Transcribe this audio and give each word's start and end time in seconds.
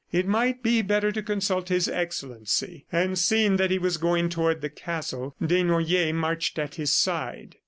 It 0.11 0.25
might 0.27 0.63
be 0.63 0.81
better 0.81 1.11
to 1.11 1.21
consult 1.21 1.69
His 1.69 1.87
Excellency... 1.87 2.87
and 2.91 3.19
seeing 3.19 3.57
that 3.57 3.69
he 3.69 3.77
was 3.77 3.97
going 3.97 4.29
toward 4.29 4.61
the 4.61 4.69
castle, 4.71 5.35
Desnoyers 5.39 6.11
marched 6.15 6.55
by 6.55 6.65
his 6.65 6.91
side. 6.91 7.57